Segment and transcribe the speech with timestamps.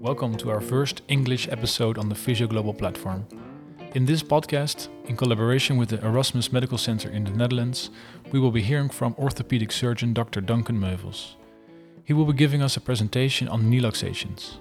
[0.00, 3.26] Welcome to our first English episode on the Physio Global platform.
[3.94, 7.90] In this podcast, in collaboration with the Erasmus Medical Center in the Netherlands,
[8.30, 10.40] we will be hearing from orthopedic surgeon Dr.
[10.40, 11.36] Duncan Meuffels.
[12.04, 14.58] He will be giving us a presentation on knee luxations.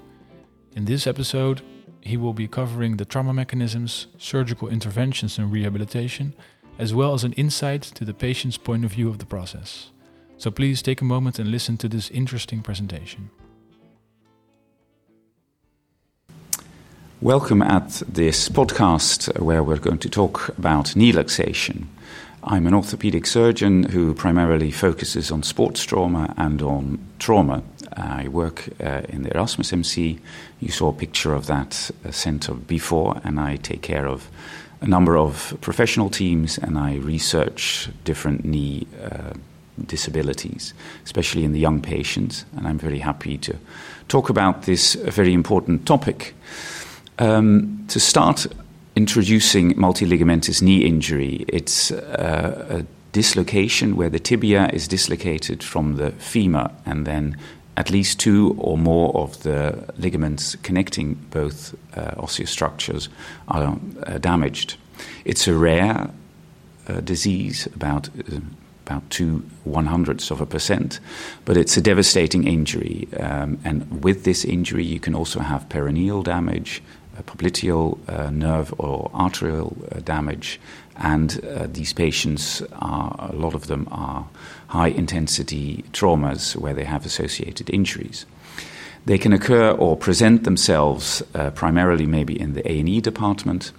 [0.75, 1.61] In this episode,
[2.01, 6.33] he will be covering the trauma mechanisms, surgical interventions and rehabilitation,
[6.77, 9.91] as well as an insight to the patient's point of view of the process.
[10.37, 13.29] So please take a moment and listen to this interesting presentation.
[17.21, 21.85] Welcome at this podcast where we're going to talk about knee luxation.
[22.43, 27.63] I'm an orthopedic surgeon who primarily focuses on sports trauma and on trauma.
[27.95, 30.19] I work uh, in the Erasmus MC.
[30.59, 34.29] You saw a picture of that uh, center before, and I take care of
[34.83, 39.33] a number of professional teams and I research different knee uh,
[39.87, 40.73] disabilities,
[41.05, 42.45] especially in the young patients.
[42.57, 43.55] And I'm very happy to
[44.07, 46.35] talk about this very important topic.
[47.17, 48.45] Um, to start
[48.95, 56.11] introducing multiligamentous knee injury, it's uh, a dislocation where the tibia is dislocated from the
[56.11, 57.37] femur and then
[57.77, 63.07] at least two or more of the ligaments connecting both uh, osteostructures
[63.47, 64.75] are uh, damaged.
[65.25, 66.09] It's a rare
[66.87, 68.39] uh, disease, about uh,
[68.85, 70.99] about two one hundredths of a percent,
[71.45, 73.07] but it's a devastating injury.
[73.17, 76.83] Um, and with this injury, you can also have peroneal damage,
[77.21, 80.59] popliteal uh, nerve or arterial uh, damage,
[80.97, 84.27] and uh, these patients are a lot of them are
[84.67, 88.25] high intensity traumas where they have associated injuries.
[89.05, 93.71] They can occur or present themselves uh, primarily maybe in the A&E department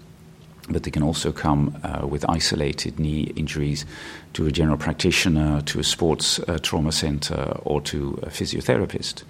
[0.69, 3.85] but they can also come uh, with isolated knee injuries
[4.33, 9.23] to a general practitioner, to a sports uh, trauma center, or to a physiotherapist.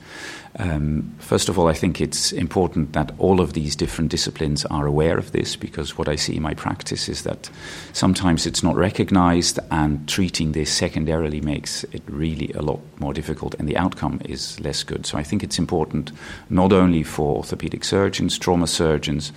[0.56, 4.86] Um, first of all, I think it's important that all of these different disciplines are
[4.86, 7.50] aware of this because what I see in my practice is that
[7.92, 13.54] sometimes it's not recognized, and treating this secondarily makes it really a lot more difficult,
[13.58, 15.04] and the outcome is less good.
[15.04, 16.12] So I think it's important
[16.48, 19.32] not only for orthopedic surgeons, trauma surgeons,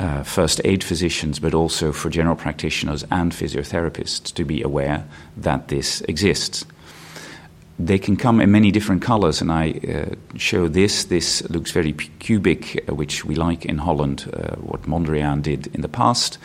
[0.00, 5.04] uh, first aid physicians, but also for general practitioners and physiotherapists to be aware
[5.36, 6.64] that this exists.
[7.78, 11.04] They can come in many different colors, and I uh, show this.
[11.04, 15.80] This looks very cubic, uh, which we like in Holland, uh, what Mondrian did in
[15.80, 16.38] the past.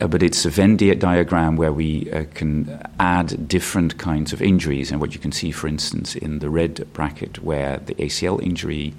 [0.00, 4.90] Uh, but it's a Venn diagram where we uh, can add different kinds of injuries.
[4.90, 8.94] And what you can see, for instance, in the red bracket, where the ACL injury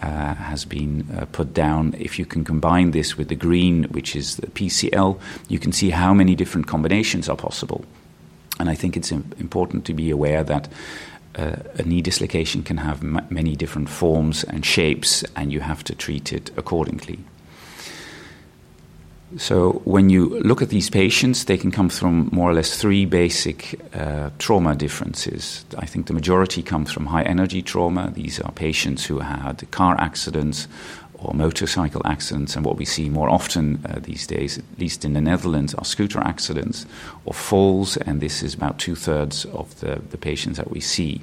[0.00, 4.14] uh, has been uh, put down, if you can combine this with the green, which
[4.14, 5.18] is the PCL,
[5.48, 7.84] you can see how many different combinations are possible.
[8.60, 10.68] And I think it's important to be aware that
[11.36, 15.84] uh, a knee dislocation can have m- many different forms and shapes, and you have
[15.84, 17.18] to treat it accordingly.
[19.38, 23.04] So, when you look at these patients, they can come from more or less three
[23.06, 25.64] basic uh, trauma differences.
[25.76, 28.12] I think the majority come from high energy trauma.
[28.14, 30.68] These are patients who had car accidents
[31.14, 35.14] or motorcycle accidents, and what we see more often uh, these days, at least in
[35.14, 36.86] the Netherlands, are scooter accidents
[37.24, 41.20] or falls, and this is about two thirds of the, the patients that we see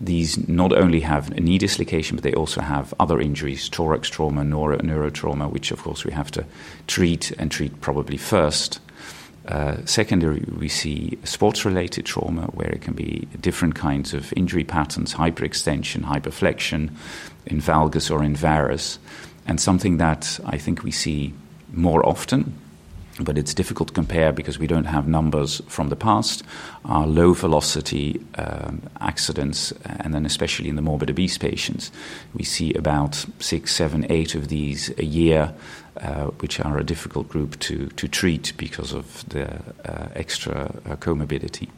[0.00, 4.78] these not only have knee dislocation, but they also have other injuries, thorax trauma, neuro,
[4.78, 6.44] neurotrauma, which of course we have to
[6.86, 8.80] treat and treat probably first.
[9.46, 14.64] Uh, secondary, we see sports related trauma where it can be different kinds of injury
[14.64, 16.90] patterns, hyperextension, hyperflexion,
[17.46, 18.98] in valgus or in varus.
[19.46, 21.34] And something that I think we see
[21.72, 22.54] more often
[23.20, 26.42] but it's difficult to compare because we don't have numbers from the past,
[26.84, 31.92] are low velocity um, accidents, and then especially in the morbid obese patients.
[32.34, 35.54] We see about six, seven, eight of these a year,
[35.98, 39.46] uh, which are a difficult group to, to treat because of the
[39.84, 41.68] uh, extra uh, comorbidity.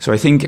[0.00, 0.46] So I think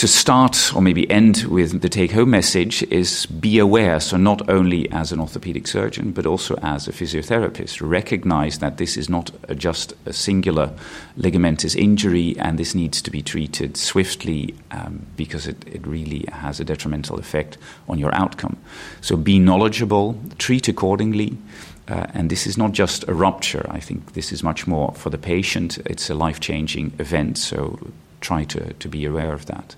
[0.00, 4.00] to start or maybe end with the take home message is be aware.
[4.00, 8.96] So, not only as an orthopedic surgeon, but also as a physiotherapist, recognize that this
[8.96, 10.72] is not a just a singular
[11.18, 16.60] ligamentous injury and this needs to be treated swiftly um, because it, it really has
[16.60, 18.56] a detrimental effect on your outcome.
[19.02, 21.36] So, be knowledgeable, treat accordingly.
[21.88, 23.66] Uh, and this is not just a rupture.
[23.68, 25.78] I think this is much more for the patient.
[25.86, 27.36] It's a life changing event.
[27.36, 27.80] So
[28.20, 29.76] try to, to be aware of that.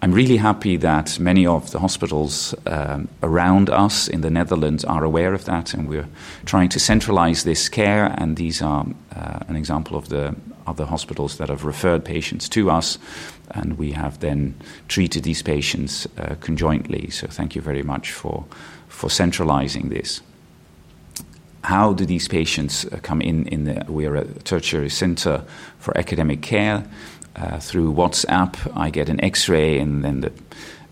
[0.00, 5.02] I'm really happy that many of the hospitals um, around us in the Netherlands are
[5.02, 6.08] aware of that, and we're
[6.44, 8.14] trying to centralize this care.
[8.16, 8.86] And these are
[9.16, 10.36] uh, an example of the
[10.68, 12.98] other hospitals that have referred patients to us,
[13.50, 14.54] and we have then
[14.86, 17.10] treated these patients uh, conjointly.
[17.10, 18.44] So thank you very much for,
[18.88, 20.20] for centralizing this.
[21.62, 23.48] How do these patients uh, come in?
[23.48, 25.42] In the, we are a tertiary center
[25.80, 26.84] for academic care.
[27.38, 30.32] Uh, through WhatsApp, I get an X-ray, and then the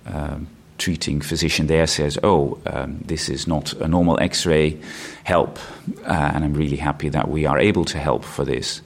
[0.06, 0.38] uh,
[0.78, 4.78] treating physician there says, "Oh, um, this is not a normal X-ray.
[5.24, 5.58] Help!"
[6.04, 8.80] Uh, and I'm really happy that we are able to help for this.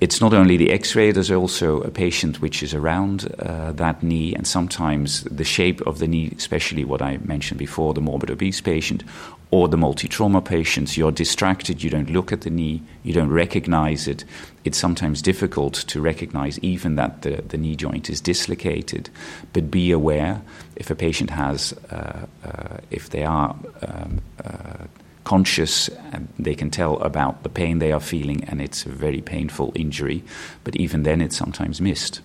[0.00, 4.34] It's not only the X-ray; there's also a patient which is around uh, that knee,
[4.34, 8.60] and sometimes the shape of the knee, especially what I mentioned before, the morbid obese
[8.60, 9.04] patient,
[9.50, 13.30] or the multi trauma patients, you're distracted, you don't look at the knee, you don't
[13.30, 14.24] recognize it.
[14.64, 19.08] It's sometimes difficult to recognize even that the, the knee joint is dislocated.
[19.52, 20.42] But be aware
[20.74, 23.56] if a patient has, uh, uh, if they are
[23.86, 24.86] um, uh,
[25.22, 29.20] conscious, and they can tell about the pain they are feeling, and it's a very
[29.20, 30.24] painful injury.
[30.64, 32.20] But even then, it's sometimes missed.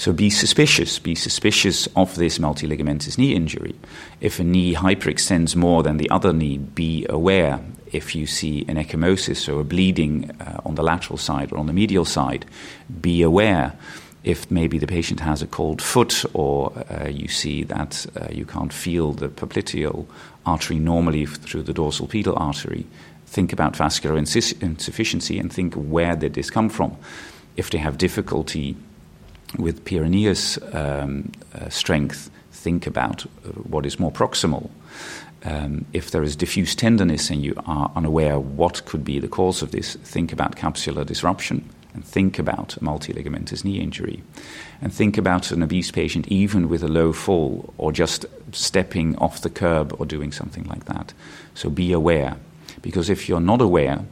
[0.00, 0.98] So be suspicious.
[0.98, 3.74] Be suspicious of this multiligamentous knee injury.
[4.22, 7.60] If a knee hyperextends more than the other knee, be aware.
[7.92, 11.66] If you see an ecchymosis or a bleeding uh, on the lateral side or on
[11.66, 12.46] the medial side,
[13.02, 13.74] be aware.
[14.24, 18.46] If maybe the patient has a cold foot or uh, you see that uh, you
[18.46, 20.06] can't feel the popliteal
[20.46, 22.86] artery normally through the dorsal pedal artery,
[23.26, 26.96] think about vascular insufficiency and think where did this come from.
[27.58, 28.76] If they have difficulty
[29.58, 34.70] with peroneus um, uh, strength, think about uh, what is more proximal.
[35.42, 39.62] Um, if there is diffuse tenderness and you are unaware what could be the cause
[39.62, 44.22] of this, think about capsular disruption and think about a multiligamentous knee injury.
[44.80, 49.42] And think about an obese patient even with a low fall or just stepping off
[49.42, 51.12] the curb or doing something like that.
[51.54, 52.36] So be aware.
[52.82, 54.04] Because if you're not aware,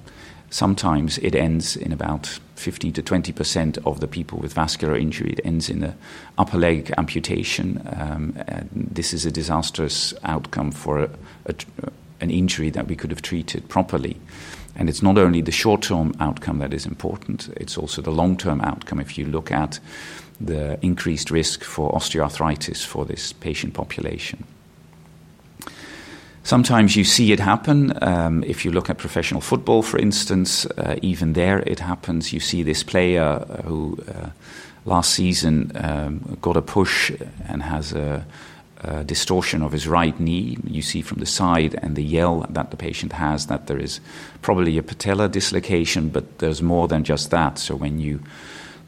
[0.51, 5.33] sometimes it ends in about 15 to 20 percent of the people with vascular injury.
[5.33, 5.97] It ends in an
[6.37, 7.81] upper leg amputation.
[7.97, 8.37] Um,
[8.73, 11.11] this is a disastrous outcome for a,
[11.47, 11.55] a,
[12.21, 14.17] an injury that we could have treated properly.
[14.75, 18.37] And it's not only the short term outcome that is important, it's also the long
[18.37, 19.01] term outcome.
[19.01, 19.81] If you look at
[20.41, 24.45] the increased risk for osteoarthritis for this patient population.
[26.49, 27.93] Sometimes you see it happen.
[28.03, 32.33] Um, if you look at professional football, for instance, uh, even there it happens.
[32.33, 34.31] You see this player who uh,
[34.87, 37.13] last season um, got a push
[37.47, 38.25] and has a,
[38.81, 40.57] a, distortion of his right knee.
[40.65, 44.01] You see from the side and the yell that the patient has that there is
[44.41, 47.59] probably a patella dislocation, but there's more than just that.
[47.59, 48.21] So when you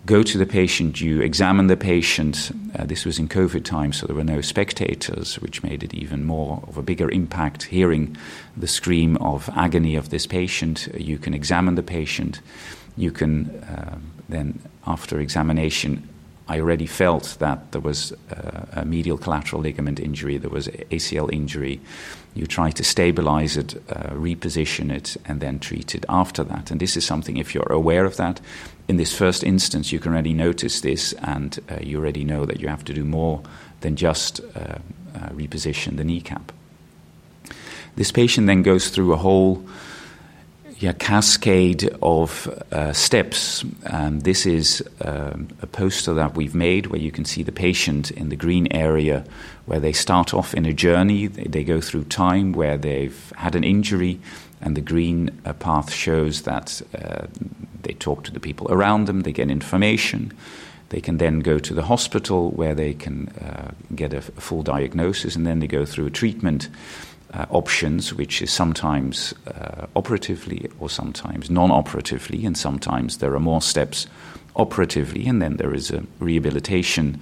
[0.07, 2.51] go to the patient, you examine the patient.
[2.79, 6.25] Uh, this was in COVID time, so there were no spectators, which made it even
[6.25, 7.65] more of a bigger impact.
[7.65, 8.17] Hearing
[8.57, 12.41] the scream of agony of this patient, you can examine the patient.
[12.97, 13.99] You can uh,
[14.29, 16.09] then, after examination,
[16.51, 21.33] I already felt that there was uh, a medial collateral ligament injury, there was ACL
[21.33, 21.81] injury.
[22.35, 26.73] You try to stabilize it, uh, reposition it, and then treat it after that.
[26.73, 28.41] And this is something, if you're aware of that,
[28.89, 32.59] in this first instance, you can already notice this, and uh, you already know that
[32.59, 33.43] you have to do more
[33.83, 34.79] than just uh,
[35.15, 36.51] uh, reposition the kneecap.
[37.95, 39.65] This patient then goes through a whole
[40.81, 43.65] yeah, cascade of uh, steps.
[43.85, 48.11] And this is um, a poster that we've made where you can see the patient
[48.11, 49.25] in the green area
[49.67, 51.27] where they start off in a journey.
[51.27, 54.21] They, they go through time where they've had an injury,
[54.63, 57.27] and the green uh, path shows that uh,
[57.83, 60.33] they talk to the people around them, they get information.
[60.89, 65.37] They can then go to the hospital where they can uh, get a, full diagnosis,
[65.37, 66.69] and then they go through a treatment
[67.33, 73.41] uh, options, which is sometimes uh, operatively or sometimes non operatively, and sometimes there are
[73.41, 74.07] more steps
[74.57, 77.21] operatively, and then there is a rehabilitation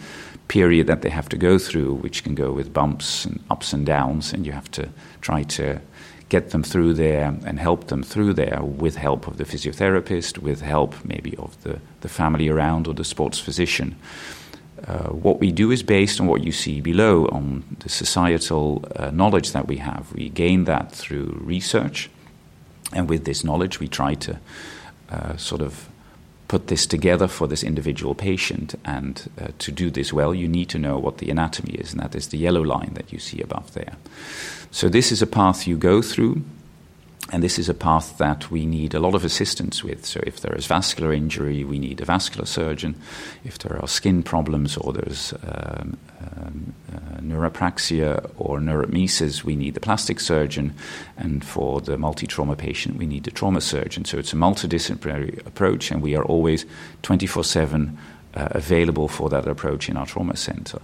[0.48, 3.84] period that they have to go through, which can go with bumps and ups and
[3.86, 4.88] downs, and you have to
[5.20, 5.80] try to
[6.28, 10.60] get them through there and help them through there with help of the physiotherapist, with
[10.60, 13.96] help maybe of the, the family around or the sports physician.
[14.86, 19.10] Uh, what we do is based on what you see below, on the societal uh,
[19.10, 20.12] knowledge that we have.
[20.12, 22.10] We gain that through research,
[22.92, 24.38] and with this knowledge, we try to
[25.10, 25.88] uh, sort of
[26.48, 28.74] put this together for this individual patient.
[28.84, 32.00] And uh, to do this well, you need to know what the anatomy is, and
[32.00, 33.96] that is the yellow line that you see above there.
[34.70, 36.42] So, this is a path you go through.
[37.30, 40.06] And this is a path that we need a lot of assistance with.
[40.06, 42.94] So, if there is vascular injury, we need a vascular surgeon.
[43.44, 49.74] If there are skin problems or there's um, um, uh, neuropraxia or neurotmesis, we need
[49.74, 50.74] the plastic surgeon,
[51.18, 54.06] and for the multi trauma patient, we need the trauma surgeon.
[54.06, 56.64] So it's a multidisciplinary approach, and we are always
[57.02, 57.98] 24 7
[58.34, 60.80] uh, available for that approach in our trauma center.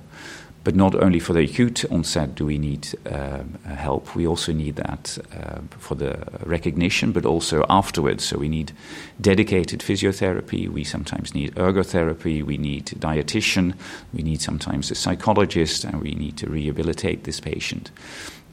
[0.65, 4.77] But not only for the acute onset do we need um, help, we also need
[4.77, 6.17] that uh, for the
[6.47, 8.25] recognition, but also afterwards.
[8.25, 8.73] So we need
[9.21, 13.75] dedicated physiotherapy, we sometimes need ergotherapy, we need dietitian,
[14.15, 17.91] we need sometimes a psychologist, and we need to rehabilitate this patient.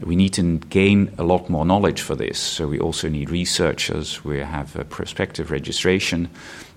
[0.02, 4.26] We need to gain a lot more knowledge for this, so we also need researchers,
[4.26, 6.30] we have a prospective registration.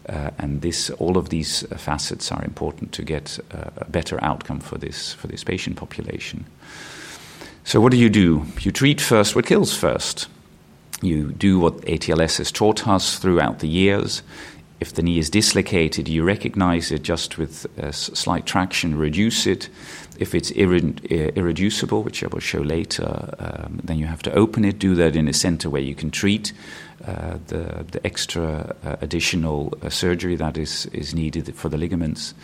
[0.09, 4.23] Uh, and this, all of these uh, facets are important to get uh, a better
[4.23, 6.45] outcome for this for this patient population.
[7.65, 8.45] So, what do you do?
[8.61, 10.29] You treat first what kills first.
[11.01, 14.23] You do what ATLS has taught us throughout the years.
[14.85, 19.71] If the knee is dislocated, you recognize it just with slight traction, reduce it.
[20.19, 24.79] If it's irreducible, which I will show later, um, then you have to open it.
[24.79, 26.53] Do that in a center where you can treat.
[27.07, 32.35] Uh, the, the extra uh, additional uh, surgery that is, is needed for the ligaments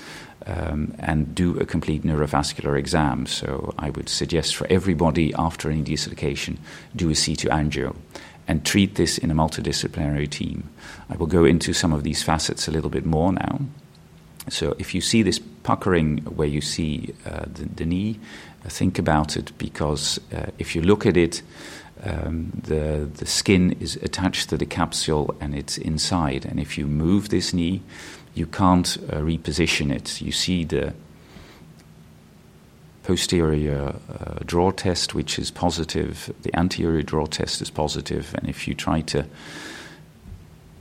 [0.46, 3.26] um, and do a complete neurovascular exam.
[3.26, 6.58] So I would suggest for everybody after any dislocation,
[6.96, 7.94] do a CT angio
[8.50, 10.68] and treat this in a multidisciplinary team.
[11.08, 13.60] I will go into some of these facets a little bit more now.
[14.48, 18.18] So if you see this puckering where you see uh, the, the, knee,
[18.64, 21.42] uh, think about it because uh, if you look at it,
[22.02, 26.44] um, the, the skin is attached to the capsule and it's inside.
[26.44, 27.82] And if you move this knee,
[28.34, 30.20] you can't uh, reposition it.
[30.20, 30.92] You see the
[33.02, 38.68] posterior uh, drawer test, which is positive, the anterior drawer test is positive, and if
[38.68, 39.24] you try to,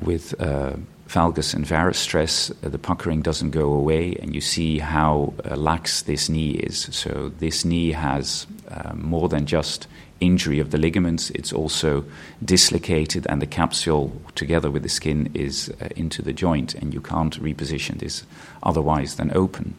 [0.02, 0.74] with uh,
[1.08, 5.56] valgus and varus stress, uh, the puckering doesn't go away, and you see how uh,
[5.56, 6.88] lax this knee is.
[6.92, 9.88] So, this knee has uh, more than just
[10.20, 11.30] injury of the ligaments.
[11.32, 12.06] It's also
[12.44, 17.02] dislocated, and the capsule, together with the skin, is uh, into the joint, and you
[17.02, 18.24] can't reposition this
[18.62, 19.76] otherwise than open.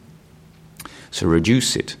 [1.11, 1.95] So reduce it.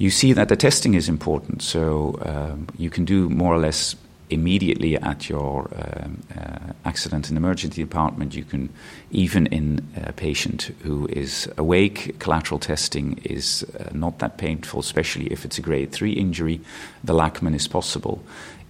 [0.00, 3.94] You see that the testing is important, so um, you can do more or less
[4.30, 8.34] immediately at your um, uh, accident and emergency department.
[8.34, 8.70] You can,
[9.10, 15.26] even in a patient who is awake, collateral testing is uh, not that painful, especially
[15.26, 16.62] if it's a grade 3 injury.
[17.04, 18.24] The Lachman is possible.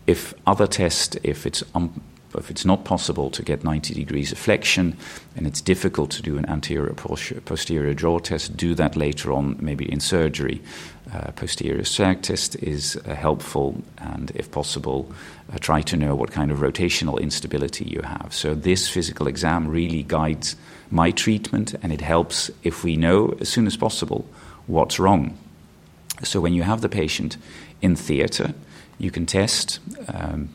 [0.08, 1.62] If other tests, if it's
[2.32, 4.96] um, if it's not possible to get 90 degrees of flexion
[5.36, 9.90] and it's difficult to do an anterior posterior drawer test, do that later on, maybe
[9.90, 10.60] in surgery.
[11.12, 15.10] Uh, posterior sag test is uh, helpful, and if possible,
[15.52, 18.32] uh, try to know what kind of rotational instability you have.
[18.32, 20.54] So, this physical exam really guides
[20.88, 24.24] my treatment, and it helps if we know as soon as possible
[24.68, 25.36] what's wrong.
[26.22, 27.36] So, when you have the patient
[27.82, 28.54] in theatre,
[28.98, 29.80] you can test.
[30.06, 30.50] Um,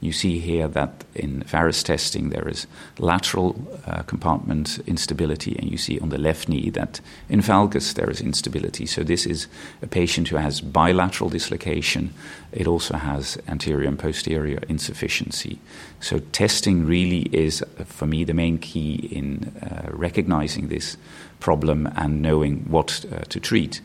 [0.00, 2.66] you see here that in varus testing there is
[2.98, 8.10] lateral uh, compartment instability, and you see on the left knee that in valgus there
[8.10, 8.86] is instability.
[8.86, 9.46] So, this is
[9.82, 12.12] a patient who has bilateral dislocation.
[12.52, 15.58] It also has anterior and posterior insufficiency.
[16.00, 20.96] So, testing really is, for me, the main key in uh, recognizing this
[21.40, 23.80] problem and knowing what uh, to treat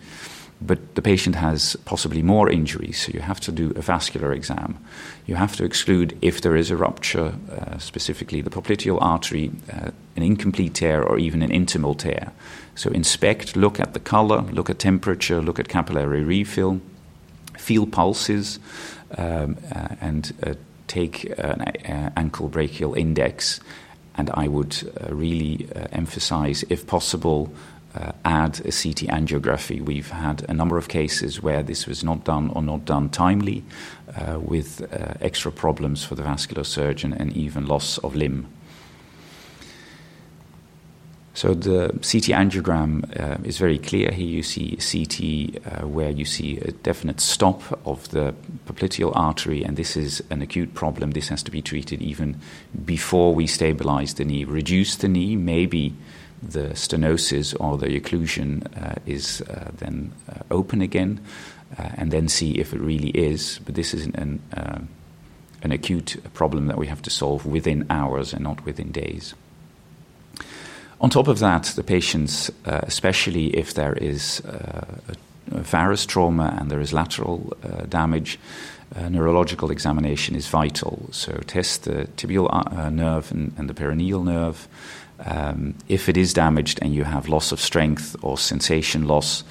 [0.65, 4.77] but the patient has possibly more injuries, so you have to do a vascular exam.
[5.25, 9.91] You have to exclude if there is a rupture, uh, specifically the popliteal artery, uh,
[10.15, 12.31] an incomplete tear, or even an intimal tear.
[12.75, 16.79] So inspect, look at the color, look at temperature, look at capillary refill,
[17.57, 18.59] feel pulses,
[19.17, 20.53] um, uh, and uh,
[20.87, 23.59] take an uh, ankle brachial index.
[24.15, 27.51] And I would uh, really emphasize, if possible,
[27.95, 29.81] uh, add a CT angiography.
[29.81, 33.63] We've had a number of cases where this was not done or not done timely,
[34.15, 38.47] uh, with uh, extra problems for the vascular surgeon and even loss of limb.
[41.35, 44.11] So the CT angiogram uh, is very clear.
[44.11, 48.35] Here you see CT uh, where you see a definite stop of the
[48.67, 51.11] popliteal artery, and this is an acute problem.
[51.11, 52.39] This has to be treated even
[52.85, 55.95] before we stabilize the knee, reduce the knee, maybe
[56.49, 61.19] the stenosis or the occlusion uh, is uh, then uh, open again,
[61.77, 63.59] uh, and then see if it really is.
[63.65, 64.87] But this is an, an,
[65.61, 69.33] an acute problem that we have to solve within hours and not within days.
[71.01, 76.05] On top of that, the patients, uh, especially if there is uh, a, a varus
[76.05, 78.39] trauma and there is lateral uh, damage,
[79.09, 81.09] neurological examination is vital.
[81.11, 82.47] So, test the tibial
[82.91, 84.67] nerve and, and, the peroneal nerve,
[85.25, 89.43] um, if it is damaged and you have loss of strength or sensation loss,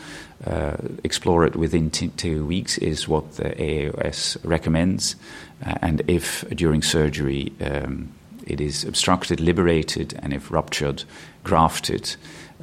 [0.46, 5.16] uh, explore it within t- two weeks is what the AAOS recommends.
[5.64, 8.12] Uh, and if during surgery um,
[8.46, 11.04] it is obstructed, liberated, and if ruptured,
[11.44, 12.16] grafted,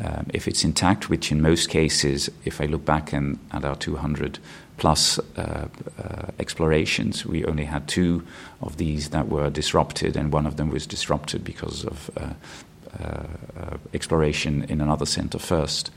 [0.03, 3.75] um, if it's intact, which in most cases, if I look back in, at our
[3.75, 4.39] 200
[4.77, 8.25] plus uh, uh, explorations, we only had two
[8.61, 12.33] of these that were disrupted, and one of them was disrupted because of uh
[13.93, 15.91] exploration in another center first.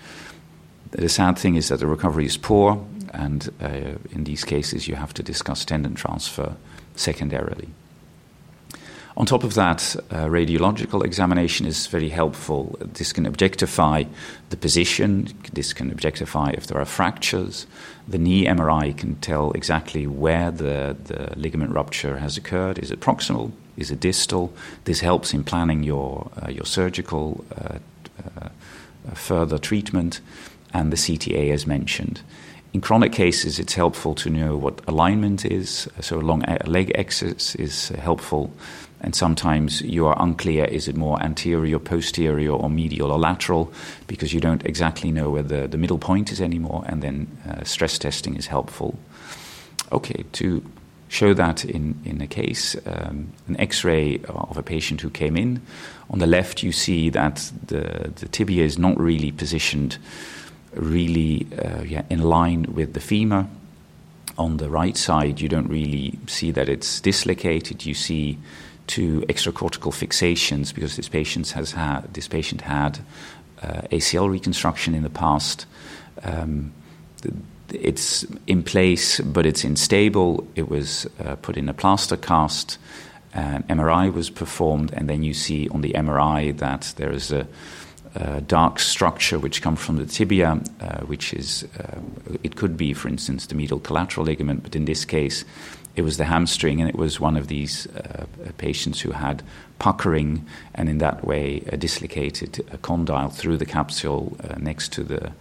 [0.90, 4.94] The sad thing is that the recovery is poor, and uh, in these cases, you
[4.94, 6.54] have to discuss tendon transfer
[6.96, 7.68] secondarily.
[9.16, 12.76] On top of that, uh, radiological examination is very helpful.
[12.80, 14.04] This can objectify
[14.48, 17.66] the position, this can objectify if there are fractures.
[18.08, 22.78] The knee MRI can tell exactly where the, the ligament rupture has occurred.
[22.78, 23.52] Is it proximal?
[23.76, 24.52] Is a distal?
[24.84, 27.78] This helps in planning your, uh, your surgical uh,
[28.40, 28.48] uh
[29.14, 30.20] further treatment,
[30.72, 32.22] and the CTA as mentioned.
[32.72, 37.54] In chronic cases, it's helpful to know what alignment is, so a long leg axis
[37.56, 38.52] is helpful
[39.02, 43.72] and sometimes you are unclear is it more anterior, posterior, or medial or lateral
[44.06, 47.64] because you don't exactly know where the, the middle point is anymore, and then uh,
[47.64, 48.96] stress testing is helpful.
[49.90, 50.64] Okay, to
[51.12, 55.36] show that in, in a case, um, an x ray of a patient who came
[55.36, 55.60] in.
[56.08, 59.98] On the left, you see that the, the tibia is not really positioned
[60.74, 63.46] really uh, yeah, in line with the femur.
[64.38, 67.84] On the right side, you don't really see that it's dislocated.
[67.84, 68.38] You see
[68.86, 73.00] two extracortical fixations because this patient has had this patient had
[73.60, 75.66] uh, ACL reconstruction in the past.
[76.22, 76.72] Um,
[77.74, 80.46] it's in place, but it's unstable.
[80.54, 82.78] It was uh, put in a plaster cast.
[83.34, 87.46] An MRI was performed, and then you see on the MRI that there is a,
[88.14, 91.98] a dark structure which comes from the tibia, uh, which is uh,
[92.42, 95.44] it could be, for instance, the medial collateral ligament, but in this case,
[95.96, 98.26] it was the hamstring, and it was one of these uh,
[98.58, 99.42] patients who had
[99.78, 105.32] puckering and in that way dislocated a condyle through the capsule uh, next to the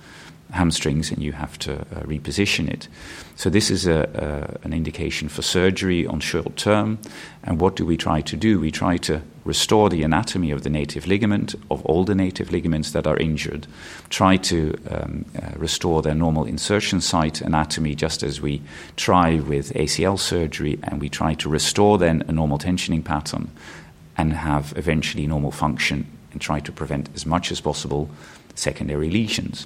[0.52, 2.88] hamstrings, and you have to uh, reposition it.
[3.36, 7.00] So this is a, a, an indication for surgery on short term.
[7.44, 8.60] And what do we try to do?
[8.60, 12.92] We try to restore the anatomy of the native ligament, of all the native ligaments
[12.92, 13.66] that are injured,
[14.10, 18.62] try to um, uh, restore their normal insertion site anatomy, just as we
[18.98, 23.50] try with ACL surgery, and we try to restore then a normal tensioning pattern
[24.18, 28.10] and have eventually normal function and try to prevent as much as possible
[28.56, 29.66] secondary lesions.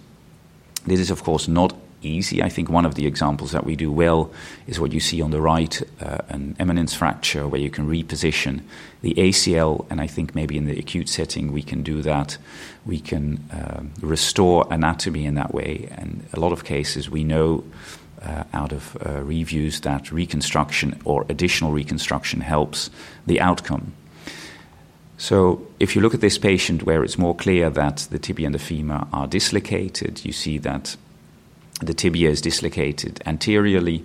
[0.86, 1.74] This is, of course, not
[2.06, 2.42] easy.
[2.44, 4.32] I think one of the examples that we do well
[4.68, 8.62] is what you see on the right uh, an eminence fracture where you can reposition
[9.02, 12.38] the ACL, and I think maybe in the acute setting we can do that.
[12.86, 17.64] We can uh, restore anatomy in that way, and a lot of cases we know.
[18.22, 22.90] Uh, out of uh, reviews, that reconstruction or additional reconstruction helps
[23.28, 23.94] the outcome.
[25.18, 28.56] So, if you look at this patient where it's more clear that the tibia and
[28.56, 30.98] the femur are dislocated, you see that
[31.82, 34.04] the tibia is dislocated anteriorly.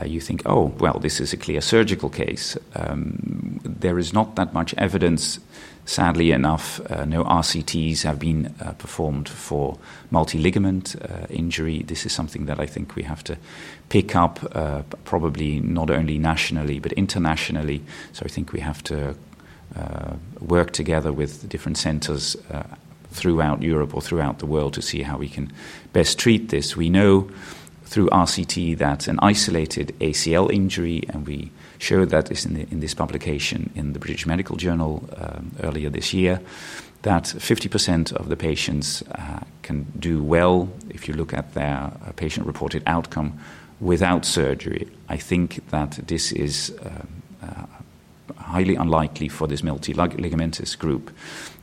[0.00, 2.56] Uh, you think, oh, well, this is a clear surgical case.
[2.74, 5.40] Um, there is not that much evidence,
[5.86, 6.80] sadly enough.
[6.90, 9.78] Uh, no RCTs have been uh, performed for
[10.10, 11.82] multi ligament uh, injury.
[11.82, 13.38] This is something that I think we have to
[13.88, 17.82] pick up, uh, probably not only nationally but internationally.
[18.12, 19.16] So I think we have to
[20.40, 22.62] work together with different centers uh,
[23.10, 25.52] throughout Europe or throughout the world to see how we can
[25.92, 26.76] best treat this.
[26.76, 27.30] We know
[27.84, 32.94] through RCT that an isolated ACL injury, and we showed that in, the, in this
[32.94, 36.40] publication in the British Medical Journal um, earlier this year,
[37.02, 42.12] that 50% of the patients uh, can do well if you look at their uh,
[42.16, 43.38] patient reported outcome
[43.80, 44.88] without surgery.
[45.08, 47.66] I think that this is um, uh,
[48.46, 51.10] highly unlikely for this multiligamentous group.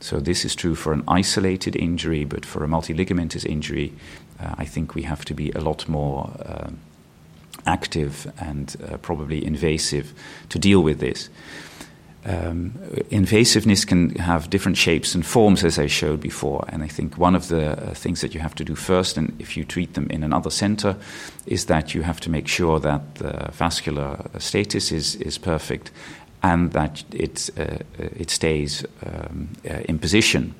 [0.00, 3.92] So this is true for an isolated injury, but for a multiligamentous injury,
[4.38, 6.70] uh, I think we have to be a lot more uh,
[7.66, 10.12] active and uh, probably invasive
[10.50, 11.30] to deal with this.
[12.26, 12.70] Um,
[13.10, 16.64] invasiveness can have different shapes and forms, as I showed before.
[16.68, 19.36] And I think one of the uh, things that you have to do first, and
[19.38, 20.96] if you treat them in another center,
[21.46, 25.90] is that you have to make sure that the vascular status is, is perfect
[26.44, 30.54] and that it, uh, it stays um, uh, in position.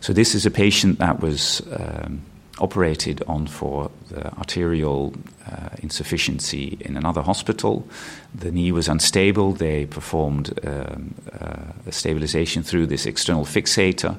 [0.00, 2.22] So, this is a patient that was um,
[2.58, 5.14] operated on for the arterial
[5.50, 7.86] uh, insufficiency in another hospital.
[8.34, 9.52] The knee was unstable.
[9.52, 14.16] They performed um, uh, stabilization through this external fixator,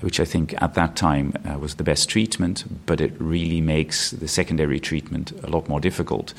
[0.00, 4.10] which I think at that time uh, was the best treatment, but it really makes
[4.10, 6.34] the secondary treatment a lot more difficult.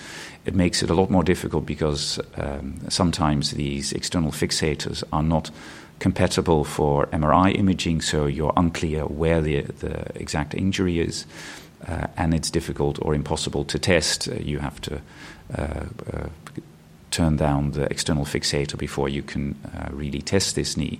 [0.45, 5.51] It makes it a lot more difficult because um, sometimes these external fixators are not
[6.01, 11.25] compatible for MRI imaging, so you're unclear where the, the exact injury is,
[11.87, 14.27] uh, and it's difficult or impossible to test.
[14.27, 14.99] Uh, you have to
[15.57, 16.27] uh, uh
[17.11, 19.53] turn down the external fixator before you can
[19.91, 20.97] really test this knee.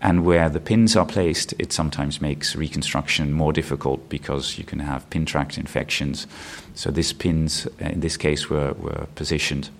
[0.00, 4.78] And where the pins are placed, it sometimes makes reconstruction more difficult because you can
[4.78, 6.28] have pin tract infections.
[6.74, 9.70] So these pins, in this case, were, were positioned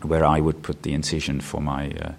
[0.00, 2.12] where I would put the incision for my uh,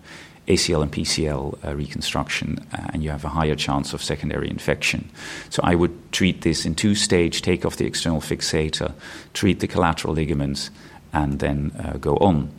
[0.48, 5.10] ACL and PCL uh, reconstruction, uh, and you have a higher chance of secondary infection.
[5.50, 8.94] So I would treat this in two stage: take off the external fixator,
[9.34, 10.70] treat the collateral ligaments,
[11.14, 12.52] and then uh, go on.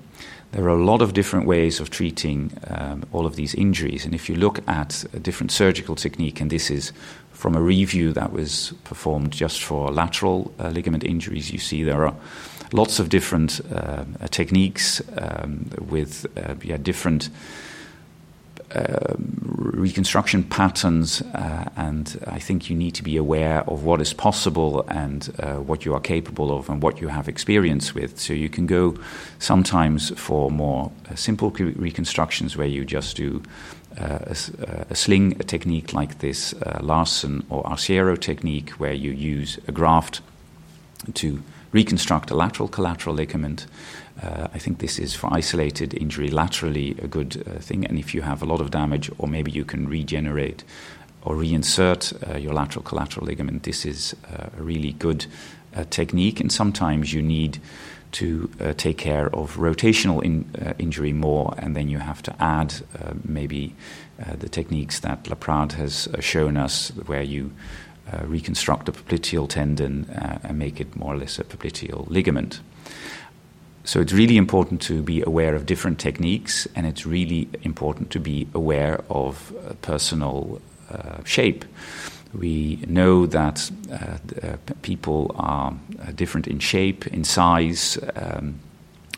[0.53, 4.15] There are a lot of different ways of treating um, all of these injuries, and
[4.15, 6.93] if you look at a different surgical technique, and this is
[7.33, 12.07] from a review that was performed just for lateral uh, ligament injuries, you see there
[12.07, 12.15] are
[12.73, 17.29] lots of different uh, techniques um, with uh, yeah, different
[18.77, 24.13] uh, reconstruction patterns, uh, and I think you need to be aware of what is
[24.13, 28.19] possible and uh, what you are capable of and what you have experience with.
[28.19, 28.97] So you can go
[29.39, 33.43] sometimes for more uh, simple reconstructions where you just do
[33.99, 34.37] uh, a,
[34.91, 40.21] a, sling technique like this Larson or Arciero technique, where you use a graft
[41.15, 41.43] to
[41.77, 43.67] reconstruct a lateral collateral ligament.
[44.23, 47.85] Uh, I think this is for isolated injury laterally a good uh, thing.
[47.87, 50.65] And if you have a lot of damage, or maybe you can regenerate
[51.23, 55.27] or reinsert uh, your lateral collateral ligament, this is uh, a really good
[55.77, 56.41] uh, technique.
[56.41, 57.61] And sometimes you need
[58.13, 60.45] to uh, take care of rotational in,
[60.79, 62.73] injury more, and then you have to add
[63.25, 63.75] maybe
[64.39, 67.51] the techniques that Laprade has shown us, where you
[68.13, 72.61] uh, reconstruct a popliteal tendon uh, and make it more or less a popliteal ligament.
[73.85, 78.21] So it's really important to be aware of different techniques, and it's really important to
[78.21, 81.65] be aware of uh, personal uh, shape.
[82.35, 85.73] We know that uh, uh people are
[86.17, 88.59] different in shape, in size, um,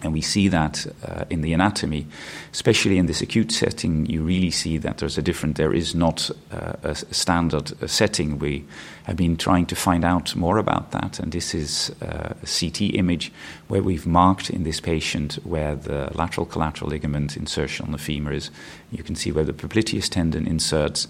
[0.02, 2.06] and we see that uh, in the anatomy,
[2.52, 6.30] especially in this acute setting, you really see that there's a different, there is not
[6.52, 8.38] uh, a standard uh, setting.
[8.38, 8.64] We
[9.04, 12.94] have been trying to find out more about that, and this is uh, a CT
[12.94, 13.32] image
[13.66, 18.32] where we've marked in this patient where the lateral collateral ligament insertion on the femur
[18.32, 18.50] is.
[18.92, 21.08] You can see where the popliteus tendon inserts,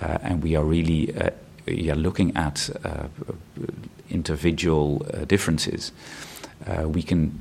[0.00, 1.30] uh, and we are really uh,
[1.66, 2.70] yeah, looking at
[4.08, 5.92] individual differences.
[6.86, 7.38] we can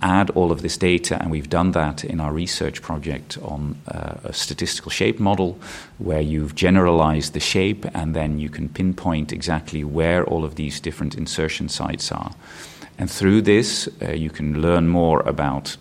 [0.00, 4.14] add all of this data, and we've done that in our research project on uh,
[4.24, 5.58] a statistical shape model
[5.98, 10.80] where you've generalized the shape and then you can pinpoint exactly where all of these
[10.80, 12.32] different insertion sites are.
[12.98, 15.76] And through this, uh, you can learn more about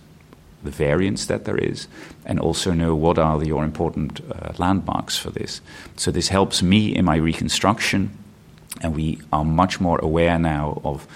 [0.63, 1.87] the variance that there is
[2.25, 5.61] and also know what are your important uh, landmarks for this.
[5.95, 8.11] So, this helps me in my reconstruction,
[8.81, 11.07] and we are much more aware now of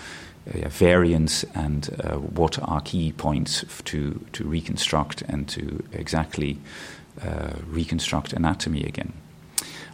[0.48, 6.58] uh, variance and uh, what are key points to, to reconstruct and to exactly
[7.22, 9.14] uh, reconstruct anatomy again.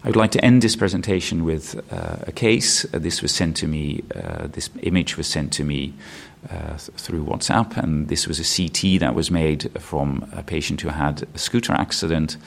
[0.03, 2.85] I would like to end this presentation with uh, a case.
[2.85, 5.93] Uh, this was sent to me, uh, this image was sent to me
[6.49, 10.89] th- through WhatsApp, and this was a CT that was made from a patient who
[10.89, 12.37] had a scooter accident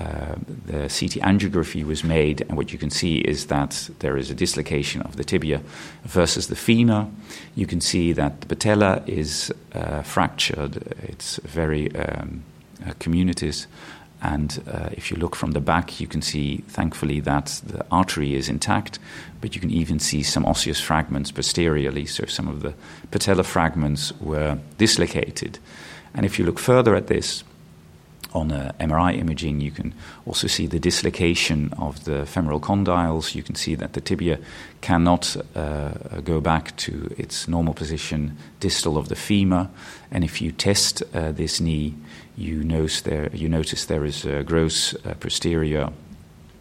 [0.00, 4.30] uh, the CT angiography was made, and what you can see is that there is
[4.30, 5.60] a dislocation of the tibia
[6.04, 7.08] versus the femur.
[7.54, 12.42] You can see that the patella is uh, fractured, it's very um,
[12.86, 13.66] uh, comminuted.
[14.22, 18.34] And uh, if you look from the back, you can see, thankfully, that the artery
[18.34, 19.00] is intact,
[19.40, 22.06] but you can even see some osseous fragments posteriorly.
[22.06, 22.74] So some of the
[23.10, 25.58] patella fragments were dislocated.
[26.14, 27.42] And if you look further at this,
[28.34, 29.94] on uh, MRI imaging, you can
[30.26, 33.34] also see the dislocation of the femoral condyles.
[33.34, 34.38] You can see that the tibia
[34.80, 35.90] cannot uh,
[36.24, 39.68] go back to its normal position distal of the femur.
[40.10, 41.94] And if you test uh, this knee,
[42.36, 45.90] you notice there, you notice there is a gross uh, posterior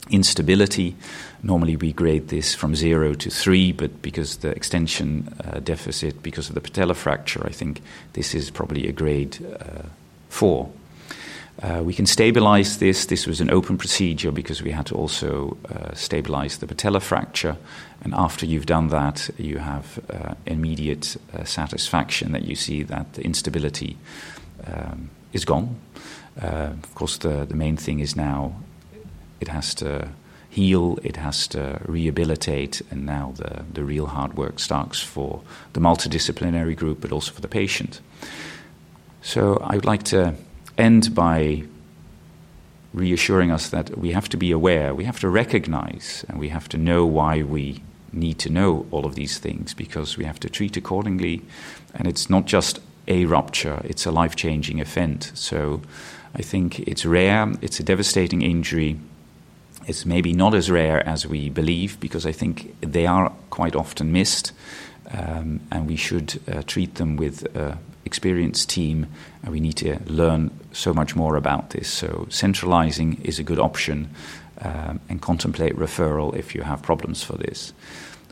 [0.10, 0.96] instability.
[1.44, 6.50] Normally, we grade this from zero to three, but because the extension uh, deficit, because
[6.50, 7.82] of the patella fracture, I think
[8.14, 9.88] this is probably a grade uh,
[10.30, 10.70] four.
[11.62, 13.06] Uh, we can stabilize this.
[13.06, 17.56] This was an open procedure because we had to also uh, stabilize the patella fracture.
[18.04, 23.14] And after you've done that, you have uh, immediate uh, satisfaction that you see that
[23.14, 23.98] the instability
[24.66, 25.76] um, is gone.
[26.42, 28.56] Uh, of course, the, the main thing is now
[29.40, 30.10] it has to
[30.50, 35.42] heal, it has to rehabilitate, and now the, the real hard work starts for
[35.74, 38.02] the multidisciplinary group, but also for the patient.
[39.22, 40.36] So I would like to
[40.78, 41.64] end by
[42.94, 46.68] reassuring us that we have to be aware, we have to recognize, and we have
[46.70, 50.50] to know why we need to know all of these things because we have to
[50.50, 51.42] treat accordingly.
[51.96, 55.32] And it's not just a rupture, it's a life changing event.
[55.34, 55.82] So
[56.36, 59.00] I think it's rare, it's a devastating injury.
[59.88, 64.12] It's maybe not as rare as we believe because I think they are quite often
[64.12, 64.54] missed,
[65.12, 69.08] um, and we should uh, treat them with uh, experienced team,
[69.44, 71.90] and we need to learn so much more about this.
[71.90, 74.10] So, centralizing is a good option,
[74.62, 77.74] um, and contemplate referral if you have problems for this.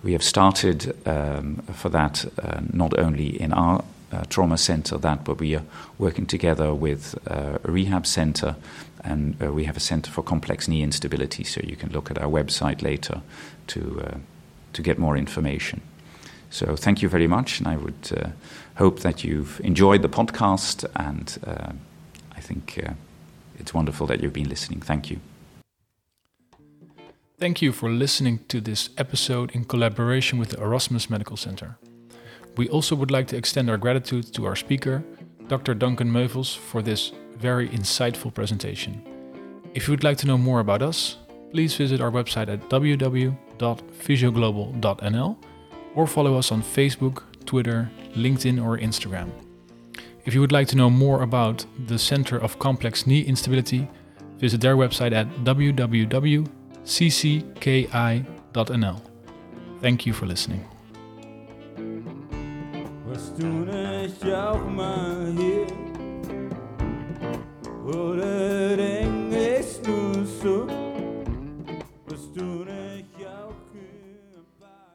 [0.03, 5.23] We have started um, for that uh, not only in our uh, trauma center, that,
[5.23, 5.63] but we are
[5.97, 8.55] working together with uh, a rehab center,
[9.03, 11.43] and uh, we have a center for complex knee instability.
[11.43, 13.21] So you can look at our website later
[13.67, 14.17] to uh,
[14.73, 15.81] to get more information.
[16.49, 18.29] So thank you very much, and I would uh,
[18.75, 21.73] hope that you've enjoyed the podcast, and uh,
[22.37, 22.79] I think
[23.59, 24.81] it's wonderful that you've been listening.
[24.81, 25.19] Thank you.
[27.39, 31.77] Thank you for listening to this episode in collaboration with the Erasmus Medical Center.
[32.57, 35.03] We also would like to extend our gratitude to our speaker,
[35.47, 35.73] Dr.
[35.73, 39.01] Duncan Meuffels, for this very insightful presentation.
[39.73, 41.15] If you would like to know more about us,
[41.51, 45.37] please visit our website at www.physioglobal.nl
[45.95, 49.31] or follow us on Facebook, Twitter, LinkedIn, or Instagram.
[50.25, 53.87] If you would like to know more about the Center of Complex Knee Instability,
[54.37, 56.51] visit their website at www.ccki.nl.
[59.81, 60.65] Thank you for listening.
[63.19, 65.67] Warst du nicht auch mal hier?
[67.85, 70.78] Oder denkst du so?